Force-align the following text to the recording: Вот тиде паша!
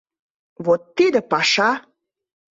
Вот 0.65 0.81
тиде 0.95 1.21
паша! 1.31 1.71